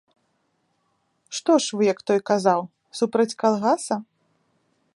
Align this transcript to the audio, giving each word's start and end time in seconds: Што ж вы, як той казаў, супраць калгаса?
Што 1.39 1.51
ж 1.65 1.77
вы, 1.79 1.83
як 1.93 1.99
той 2.11 2.19
казаў, 2.29 2.61
супраць 3.01 3.37
калгаса? 3.45 3.95